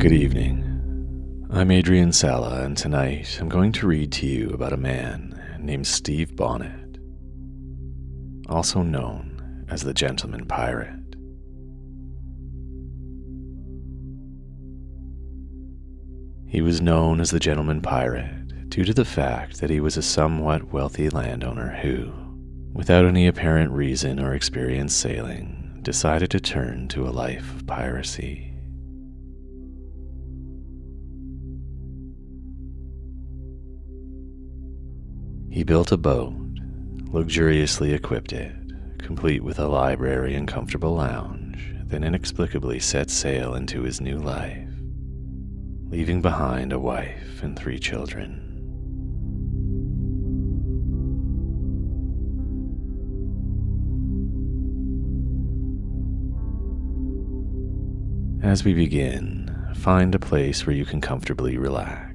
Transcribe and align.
Good 0.00 0.12
evening. 0.12 1.46
I'm 1.50 1.70
Adrian 1.70 2.10
Sala, 2.12 2.62
and 2.64 2.74
tonight 2.74 3.36
I'm 3.38 3.50
going 3.50 3.70
to 3.72 3.86
read 3.86 4.10
to 4.12 4.26
you 4.26 4.48
about 4.48 4.72
a 4.72 4.78
man 4.78 5.38
named 5.60 5.86
Stede 5.86 6.36
Bonnet, 6.36 6.96
also 8.48 8.80
known 8.80 9.66
as 9.68 9.82
the 9.82 9.92
Gentleman 9.92 10.46
Pirate. 10.46 11.16
He 16.48 16.62
was 16.62 16.80
known 16.80 17.20
as 17.20 17.30
the 17.30 17.38
Gentleman 17.38 17.82
Pirate 17.82 18.70
due 18.70 18.84
to 18.84 18.94
the 18.94 19.04
fact 19.04 19.60
that 19.60 19.68
he 19.68 19.80
was 19.80 19.98
a 19.98 20.02
somewhat 20.02 20.72
wealthy 20.72 21.10
landowner 21.10 21.76
who, 21.82 22.10
without 22.72 23.04
any 23.04 23.26
apparent 23.26 23.70
reason 23.70 24.18
or 24.18 24.32
experience 24.32 24.94
sailing, 24.94 25.80
decided 25.82 26.30
to 26.30 26.40
turn 26.40 26.88
to 26.88 27.06
a 27.06 27.10
life 27.12 27.54
of 27.54 27.66
piracy. 27.66 28.49
He 35.50 35.64
built 35.64 35.90
a 35.90 35.96
boat, 35.96 36.32
luxuriously 37.10 37.92
equipped 37.92 38.32
it, 38.32 38.54
complete 38.98 39.42
with 39.42 39.58
a 39.58 39.66
library 39.66 40.36
and 40.36 40.46
comfortable 40.46 40.94
lounge, 40.94 41.74
then 41.86 42.04
inexplicably 42.04 42.78
set 42.78 43.10
sail 43.10 43.56
into 43.56 43.82
his 43.82 44.00
new 44.00 44.16
life, 44.16 44.68
leaving 45.88 46.22
behind 46.22 46.72
a 46.72 46.78
wife 46.78 47.42
and 47.42 47.58
three 47.58 47.80
children. 47.80 48.46
As 58.40 58.64
we 58.64 58.72
begin, 58.72 59.52
find 59.74 60.14
a 60.14 60.20
place 60.20 60.64
where 60.64 60.76
you 60.76 60.84
can 60.84 61.00
comfortably 61.00 61.58
relax. 61.58 62.09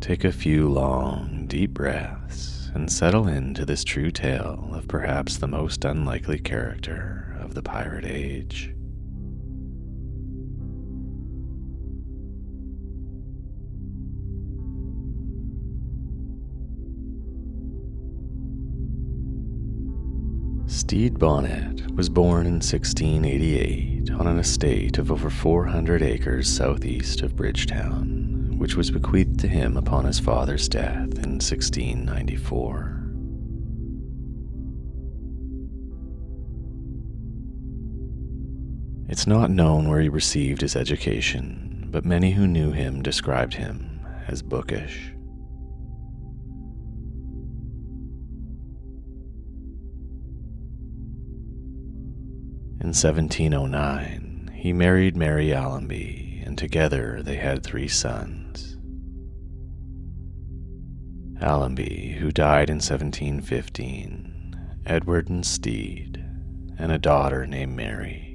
Take 0.00 0.24
a 0.24 0.32
few 0.32 0.68
long, 0.68 1.46
deep 1.48 1.72
breaths 1.74 2.70
and 2.74 2.90
settle 2.90 3.26
into 3.28 3.64
this 3.64 3.84
true 3.84 4.10
tale 4.10 4.70
of 4.72 4.88
perhaps 4.88 5.36
the 5.36 5.48
most 5.48 5.84
unlikely 5.84 6.38
character 6.38 7.36
of 7.40 7.54
the 7.54 7.62
pirate 7.62 8.04
age. 8.06 8.72
Stede 20.66 21.18
Bonnet 21.18 21.90
was 21.96 22.08
born 22.08 22.46
in 22.46 22.60
1688 22.60 24.10
on 24.12 24.26
an 24.26 24.38
estate 24.38 24.98
of 24.98 25.10
over 25.10 25.28
400 25.28 26.02
acres 26.02 26.48
southeast 26.48 27.22
of 27.22 27.34
Bridgetown, 27.36 28.17
which 28.58 28.76
was 28.76 28.90
bequeathed 28.90 29.38
to 29.40 29.48
him 29.48 29.76
upon 29.76 30.04
his 30.04 30.18
father's 30.18 30.68
death 30.68 31.14
in 31.14 31.38
1694. 31.38 32.98
It's 39.08 39.26
not 39.26 39.50
known 39.50 39.88
where 39.88 40.00
he 40.00 40.08
received 40.10 40.60
his 40.60 40.76
education, 40.76 41.88
but 41.90 42.04
many 42.04 42.32
who 42.32 42.46
knew 42.46 42.72
him 42.72 43.00
described 43.00 43.54
him 43.54 44.00
as 44.26 44.42
bookish. 44.42 45.12
In 52.80 52.94
1709, 52.94 54.50
he 54.54 54.72
married 54.72 55.16
Mary 55.16 55.48
Allamby, 55.48 56.42
and 56.46 56.56
together 56.58 57.22
they 57.22 57.36
had 57.36 57.62
three 57.62 57.88
sons. 57.88 58.47
Allamby, 61.40 62.14
who 62.14 62.32
died 62.32 62.68
in 62.68 62.76
1715, 62.76 64.56
Edward 64.84 65.28
and 65.28 65.46
Stede, 65.46 66.24
and 66.78 66.90
a 66.90 66.98
daughter 66.98 67.46
named 67.46 67.76
Mary. 67.76 68.28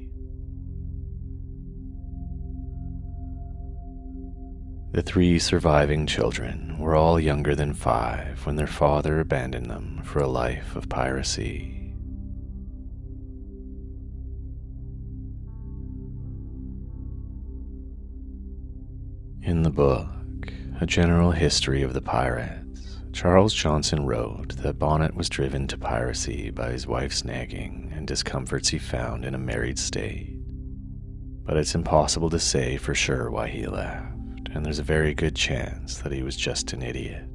The 4.93 5.01
three 5.01 5.39
surviving 5.39 6.05
children 6.05 6.77
were 6.77 6.95
all 6.95 7.19
younger 7.19 7.55
than 7.55 7.73
five 7.73 8.45
when 8.45 8.55
their 8.55 8.67
father 8.67 9.19
abandoned 9.19 9.65
them 9.65 10.01
for 10.03 10.19
a 10.19 10.27
life 10.27 10.75
of 10.75 10.87
piracy. 10.87 11.95
In 19.41 19.63
the 19.63 19.71
book, 19.71 20.07
A 20.79 20.85
General 20.85 21.31
History 21.31 21.81
of 21.81 21.93
the 21.93 22.01
Pirates, 22.01 22.62
Charles 23.13 23.53
Johnson 23.53 24.07
wrote 24.07 24.57
that 24.57 24.79
Bonnet 24.79 25.13
was 25.13 25.29
driven 25.29 25.67
to 25.67 25.77
piracy 25.77 26.49
by 26.49 26.71
his 26.71 26.87
wife's 26.87 27.23
nagging 27.23 27.93
and 27.95 28.07
discomforts 28.07 28.69
he 28.69 28.79
found 28.79 29.23
in 29.23 29.35
a 29.35 29.39
married 29.39 29.77
state. 29.77 30.35
But 31.45 31.57
it's 31.57 31.75
impossible 31.75 32.31
to 32.31 32.39
say 32.39 32.75
for 32.77 32.95
sure 32.95 33.29
why 33.29 33.49
he 33.49 33.67
left, 33.67 34.49
and 34.51 34.65
there's 34.65 34.79
a 34.79 34.83
very 34.83 35.13
good 35.13 35.35
chance 35.35 35.99
that 35.99 36.11
he 36.11 36.23
was 36.23 36.35
just 36.35 36.73
an 36.73 36.81
idiot. 36.81 37.29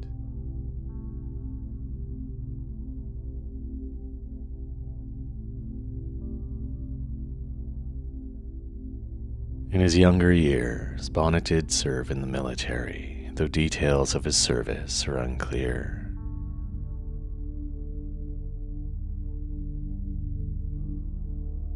In 9.71 9.81
his 9.81 9.97
younger 9.97 10.33
years, 10.33 11.09
Bonnet 11.09 11.45
did 11.45 11.71
serve 11.71 12.11
in 12.11 12.21
the 12.21 12.27
military, 12.27 13.18
though 13.38 13.46
details 13.46 14.17
of 14.17 14.25
his 14.25 14.37
service 14.37 15.06
are 15.06 15.17
unclear. 15.17 16.12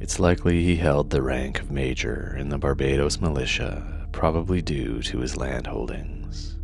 It's 0.01 0.19
likely 0.19 0.65
he 0.65 0.75
held 0.75 1.11
the 1.11 1.23
rank 1.23 1.61
of 1.61 1.71
major 1.71 2.35
in 2.37 2.49
the 2.49 2.59
Barbados 2.59 3.21
militia, 3.21 4.09
probably 4.11 4.61
due 4.61 5.01
to 5.03 5.21
his 5.21 5.37
land 5.37 5.69
holdings. 5.69 6.59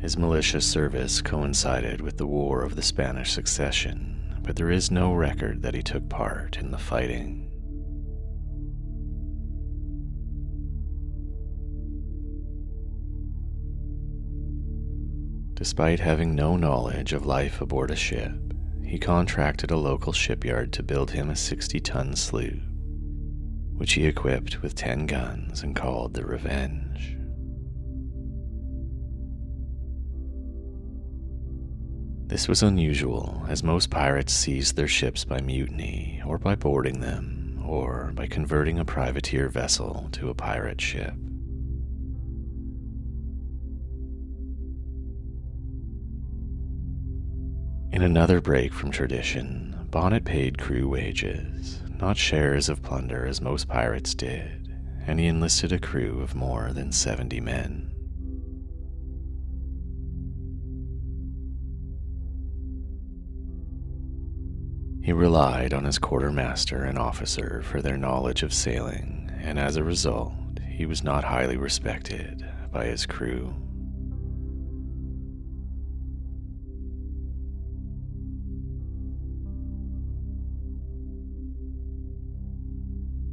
His 0.00 0.16
militia 0.16 0.60
service 0.60 1.20
coincided 1.20 2.00
with 2.00 2.18
the 2.18 2.26
War 2.28 2.62
of 2.62 2.76
the 2.76 2.82
Spanish 2.82 3.32
Succession, 3.32 4.38
but 4.44 4.54
there 4.54 4.70
is 4.70 4.92
no 4.92 5.12
record 5.12 5.62
that 5.62 5.74
he 5.74 5.82
took 5.82 6.08
part 6.08 6.56
in 6.56 6.70
the 6.70 6.78
fighting. 6.78 7.48
Despite 15.58 15.98
having 15.98 16.36
no 16.36 16.56
knowledge 16.56 17.12
of 17.12 17.26
life 17.26 17.60
aboard 17.60 17.90
a 17.90 17.96
ship, 17.96 18.32
he 18.84 18.96
contracted 18.96 19.72
a 19.72 19.76
local 19.76 20.12
shipyard 20.12 20.72
to 20.74 20.84
build 20.84 21.10
him 21.10 21.30
a 21.30 21.34
60 21.34 21.80
ton 21.80 22.14
sloop, 22.14 22.60
which 23.72 23.94
he 23.94 24.06
equipped 24.06 24.62
with 24.62 24.76
10 24.76 25.06
guns 25.06 25.64
and 25.64 25.74
called 25.74 26.14
the 26.14 26.24
Revenge. 26.24 27.16
This 32.28 32.46
was 32.46 32.62
unusual, 32.62 33.44
as 33.48 33.64
most 33.64 33.90
pirates 33.90 34.32
seized 34.32 34.76
their 34.76 34.86
ships 34.86 35.24
by 35.24 35.40
mutiny, 35.40 36.22
or 36.24 36.38
by 36.38 36.54
boarding 36.54 37.00
them, 37.00 37.60
or 37.66 38.12
by 38.14 38.28
converting 38.28 38.78
a 38.78 38.84
privateer 38.84 39.48
vessel 39.48 40.08
to 40.12 40.30
a 40.30 40.34
pirate 40.34 40.80
ship. 40.80 41.14
In 47.98 48.04
another 48.04 48.40
break 48.40 48.72
from 48.72 48.92
tradition, 48.92 49.74
Bonnet 49.90 50.24
paid 50.24 50.56
crew 50.56 50.88
wages, 50.88 51.80
not 51.98 52.16
shares 52.16 52.68
of 52.68 52.80
plunder 52.80 53.26
as 53.26 53.40
most 53.40 53.66
pirates 53.66 54.14
did, 54.14 54.72
and 55.04 55.18
he 55.18 55.26
enlisted 55.26 55.72
a 55.72 55.80
crew 55.80 56.20
of 56.20 56.36
more 56.36 56.70
than 56.72 56.92
70 56.92 57.40
men. 57.40 57.90
He 65.02 65.12
relied 65.12 65.74
on 65.74 65.84
his 65.84 65.98
quartermaster 65.98 66.84
and 66.84 67.00
officer 67.00 67.62
for 67.64 67.82
their 67.82 67.96
knowledge 67.96 68.44
of 68.44 68.54
sailing, 68.54 69.28
and 69.40 69.58
as 69.58 69.74
a 69.74 69.82
result, 69.82 70.34
he 70.70 70.86
was 70.86 71.02
not 71.02 71.24
highly 71.24 71.56
respected 71.56 72.48
by 72.70 72.84
his 72.84 73.06
crew. 73.06 73.56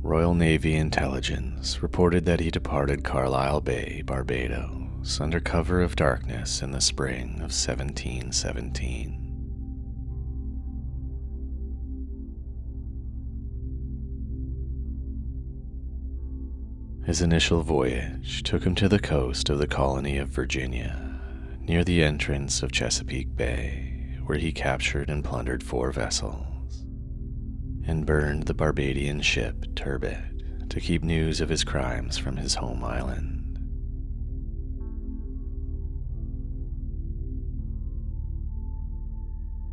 Royal 0.06 0.36
Navy 0.36 0.76
intelligence 0.76 1.82
reported 1.82 2.26
that 2.26 2.40
he 2.40 2.52
departed 2.52 3.04
Carlisle 3.04 3.62
Bay, 3.62 4.04
Barbados, 4.06 5.20
under 5.20 5.40
cover 5.40 5.82
of 5.82 5.96
darkness 5.96 6.62
in 6.62 6.70
the 6.70 6.80
spring 6.80 7.38
of 7.38 7.50
1717. 7.50 9.24
His 17.08 17.24
initial 17.24 17.64
voyage 17.64 18.44
took 18.44 18.64
him 18.64 18.76
to 18.76 18.88
the 18.88 19.00
coast 19.00 19.50
of 19.50 19.58
the 19.58 19.66
colony 19.66 20.20
of 20.20 20.30
Virginia, 20.30 21.20
near 21.62 21.84
the 21.84 22.04
entrance 22.04 22.62
of 22.62 22.72
Chesapeake 22.72 23.36
Bay, 23.36 24.20
where 24.28 24.38
he 24.38 24.52
captured 24.52 25.10
and 25.10 25.24
plundered 25.24 25.64
four 25.64 25.92
vessels 25.92 26.55
and 27.88 28.06
burned 28.06 28.44
the 28.44 28.54
Barbadian 28.54 29.22
ship 29.22 29.66
Turbot 29.76 30.70
to 30.70 30.80
keep 30.80 31.04
news 31.04 31.42
of 31.42 31.50
his 31.50 31.64
crimes 31.64 32.18
from 32.18 32.38
his 32.38 32.56
home 32.56 32.84
island. 32.84 33.42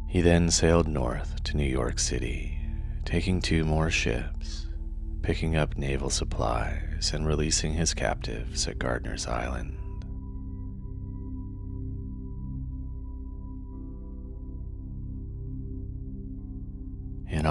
He 0.08 0.20
then 0.20 0.50
sailed 0.50 0.88
north 0.88 1.42
to 1.44 1.56
New 1.56 1.64
York 1.64 1.98
City, 1.98 2.58
taking 3.06 3.40
two 3.40 3.64
more 3.64 3.90
ships, 3.90 4.66
picking 5.22 5.56
up 5.56 5.78
naval 5.78 6.10
supplies, 6.10 7.12
and 7.14 7.26
releasing 7.26 7.72
his 7.72 7.94
captives 7.94 8.68
at 8.68 8.78
Gardner's 8.78 9.26
Island. 9.26 9.78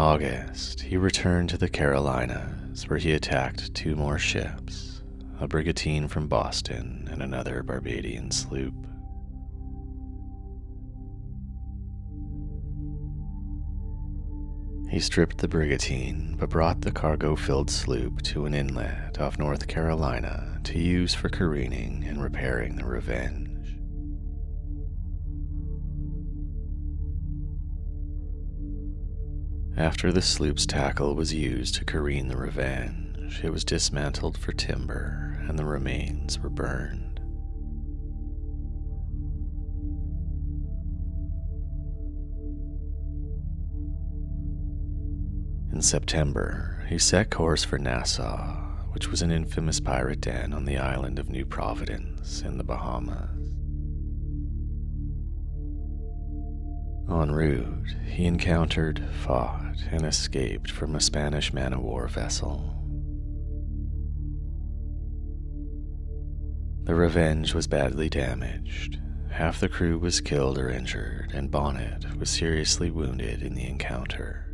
August, 0.01 0.81
he 0.81 0.97
returned 0.97 1.47
to 1.47 1.59
the 1.59 1.69
Carolinas 1.69 2.89
where 2.89 2.97
he 2.97 3.13
attacked 3.13 3.71
two 3.75 3.95
more 3.95 4.17
ships, 4.17 5.03
a 5.39 5.47
brigantine 5.47 6.07
from 6.07 6.27
Boston 6.27 7.07
and 7.11 7.21
another 7.21 7.61
Barbadian 7.61 8.31
sloop. 8.31 8.73
He 14.89 14.99
stripped 14.99 15.37
the 15.37 15.47
brigantine 15.47 16.35
but 16.39 16.49
brought 16.49 16.81
the 16.81 16.91
cargo 16.91 17.35
filled 17.35 17.69
sloop 17.69 18.23
to 18.23 18.47
an 18.47 18.55
inlet 18.55 19.21
off 19.21 19.37
North 19.37 19.67
Carolina 19.67 20.59
to 20.63 20.79
use 20.79 21.13
for 21.13 21.29
careening 21.29 22.05
and 22.05 22.23
repairing 22.23 22.75
the 22.75 22.85
Revenge. 22.85 23.50
After 29.77 30.11
the 30.11 30.21
sloop's 30.21 30.65
tackle 30.65 31.15
was 31.15 31.33
used 31.33 31.75
to 31.75 31.85
careen 31.85 32.27
the 32.27 32.37
Revenge, 32.37 33.41
it 33.43 33.51
was 33.51 33.63
dismantled 33.63 34.37
for 34.37 34.51
timber 34.51 35.43
and 35.47 35.57
the 35.57 35.65
remains 35.65 36.39
were 36.39 36.49
burned. 36.49 37.19
In 45.73 45.81
September, 45.81 46.85
he 46.89 46.99
set 46.99 47.31
course 47.31 47.63
for 47.63 47.79
Nassau, 47.79 48.57
which 48.91 49.09
was 49.09 49.21
an 49.21 49.31
infamous 49.31 49.79
pirate 49.79 50.21
den 50.21 50.53
on 50.53 50.65
the 50.65 50.77
island 50.77 51.17
of 51.17 51.29
New 51.29 51.45
Providence 51.45 52.41
in 52.41 52.57
the 52.57 52.63
Bahamas. 52.63 53.29
En 57.09 57.31
route, 57.31 57.95
he 58.05 58.25
encountered, 58.25 58.99
and 59.91 60.05
escaped 60.05 60.71
from 60.71 60.95
a 60.95 61.01
Spanish 61.01 61.53
man 61.53 61.73
of 61.73 61.81
war 61.81 62.07
vessel. 62.07 62.75
The 66.83 66.95
Revenge 66.95 67.53
was 67.53 67.67
badly 67.67 68.09
damaged. 68.09 68.99
Half 69.29 69.59
the 69.59 69.69
crew 69.69 69.97
was 69.97 70.19
killed 70.19 70.57
or 70.57 70.69
injured, 70.69 71.31
and 71.33 71.49
Bonnet 71.49 72.17
was 72.17 72.29
seriously 72.29 72.91
wounded 72.91 73.41
in 73.41 73.55
the 73.55 73.65
encounter. 73.65 74.47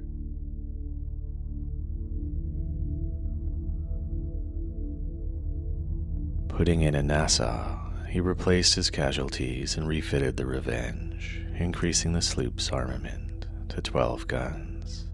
Putting 6.49 6.81
in 6.81 6.95
in 6.95 7.07
Nassau, 7.07 7.79
he 8.09 8.19
replaced 8.19 8.75
his 8.75 8.89
casualties 8.89 9.77
and 9.77 9.87
refitted 9.87 10.37
the 10.37 10.45
Revenge, 10.45 11.45
increasing 11.57 12.13
the 12.13 12.21
sloop's 12.21 12.69
armament 12.69 13.47
to 13.69 13.81
12 13.81 14.27
guns. 14.27 15.06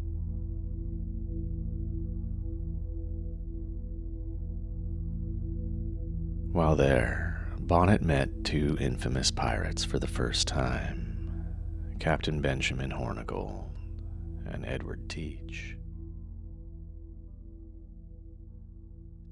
While 6.53 6.75
there, 6.75 7.47
Bonnet 7.61 8.03
met 8.03 8.43
two 8.43 8.77
infamous 8.79 9.31
pirates 9.31 9.83
for 9.83 9.97
the 9.97 10.05
first 10.05 10.47
time 10.47 11.47
Captain 11.99 12.41
Benjamin 12.41 12.91
Hornigold 12.91 13.71
and 14.45 14.63
Edward 14.63 15.09
Teach. 15.09 15.75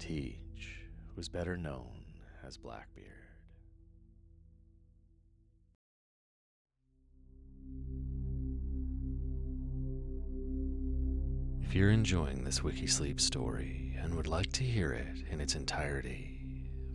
Teach 0.00 0.80
was 1.14 1.28
better 1.28 1.56
known 1.56 2.02
as 2.44 2.56
Blackbeard. 2.56 3.06
If 11.60 11.72
you're 11.72 11.90
enjoying 11.90 12.42
this 12.42 12.58
Wikisleep 12.58 13.20
story 13.20 13.96
and 14.02 14.16
would 14.16 14.26
like 14.26 14.50
to 14.54 14.64
hear 14.64 14.90
it 14.92 15.22
in 15.30 15.40
its 15.40 15.54
entirety, 15.54 16.41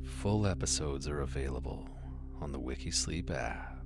Full 0.07 0.47
episodes 0.47 1.07
are 1.07 1.21
available 1.21 1.87
on 2.41 2.51
the 2.51 2.59
Wikisleep 2.59 3.29
app, 3.29 3.85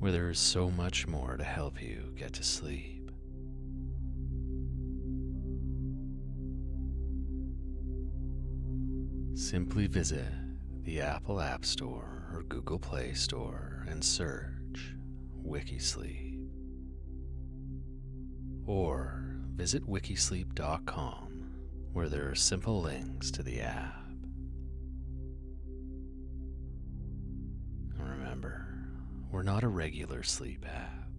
where 0.00 0.10
there 0.10 0.28
is 0.28 0.40
so 0.40 0.70
much 0.70 1.06
more 1.06 1.36
to 1.36 1.44
help 1.44 1.80
you 1.80 2.12
get 2.16 2.32
to 2.34 2.42
sleep. 2.42 3.10
Simply 9.34 9.86
visit 9.86 10.26
the 10.82 11.00
Apple 11.00 11.40
App 11.40 11.64
Store 11.64 12.28
or 12.34 12.42
Google 12.48 12.78
Play 12.78 13.12
Store 13.12 13.84
and 13.88 14.02
search 14.02 14.94
Wikisleep. 15.46 16.44
Or 18.66 19.36
visit 19.54 19.86
wikisleep.com, 19.86 21.50
where 21.92 22.08
there 22.08 22.28
are 22.28 22.34
simple 22.34 22.82
links 22.82 23.30
to 23.30 23.42
the 23.44 23.60
app. 23.60 24.05
We're 29.36 29.42
not 29.42 29.62
a 29.62 29.68
regular 29.68 30.22
sleep 30.22 30.64
app. 30.66 31.10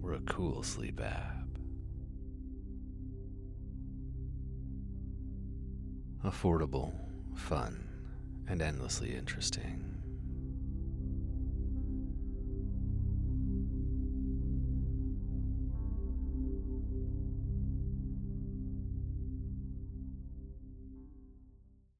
We're 0.00 0.14
a 0.14 0.20
cool 0.20 0.62
sleep 0.62 0.98
app. 0.98 1.46
Affordable, 6.24 6.94
fun, 7.34 7.86
and 8.48 8.62
endlessly 8.62 9.14
interesting. 9.14 9.95